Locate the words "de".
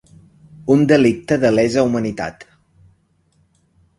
1.43-1.51